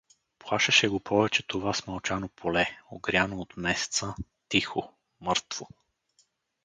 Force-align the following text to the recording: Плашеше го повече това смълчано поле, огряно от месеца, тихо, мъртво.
Плашеше 0.39 0.87
го 0.87 0.99
повече 0.99 1.47
това 1.47 1.73
смълчано 1.73 2.27
поле, 2.29 2.77
огряно 2.91 3.39
от 3.41 3.57
месеца, 3.57 4.15
тихо, 4.49 4.93
мъртво. 5.21 5.67